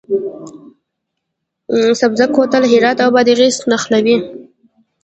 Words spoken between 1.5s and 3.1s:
د سبزک کوتل هرات او